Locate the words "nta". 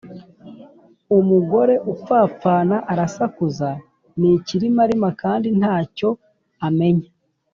5.59-5.75